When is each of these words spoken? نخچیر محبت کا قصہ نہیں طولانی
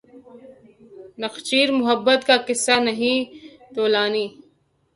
نخچیر 1.21 1.67
محبت 1.79 2.19
کا 2.27 2.37
قصہ 2.47 2.75
نہیں 2.87 3.19
طولانی 3.75 4.27